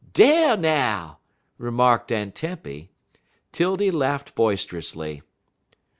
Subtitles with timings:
[0.13, 1.19] "Dar now!"
[1.59, 2.89] remarked Aunt Tempy.
[3.51, 5.21] 'Tildy laughed boisterously.